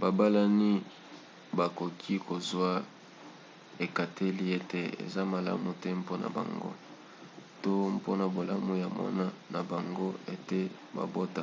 [0.00, 0.72] babalani
[1.58, 2.70] bakoki kozwa
[3.84, 6.72] ekateli ete eza malamu te mpona bango
[7.62, 10.60] to mpona bolamu ya mwana na bango ete
[10.96, 11.42] babota